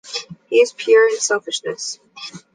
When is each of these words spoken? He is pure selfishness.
He 0.49 0.55
is 0.61 0.73
pure 0.73 1.11
selfishness. 1.17 1.99